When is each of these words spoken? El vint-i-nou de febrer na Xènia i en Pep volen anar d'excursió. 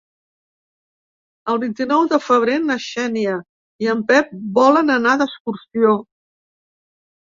El 1.53 1.59
vint-i-nou 1.65 2.07
de 2.15 2.19
febrer 2.29 2.57
na 2.65 2.79
Xènia 2.87 3.37
i 3.87 3.95
en 3.95 4.05
Pep 4.11 4.35
volen 4.61 4.99
anar 5.01 5.17
d'excursió. 5.25 5.99